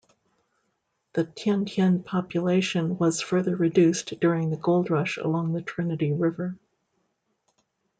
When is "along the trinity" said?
5.17-6.11